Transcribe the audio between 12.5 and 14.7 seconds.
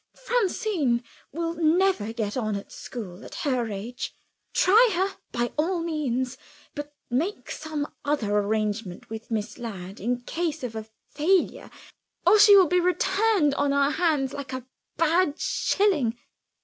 will be returned on our hands like a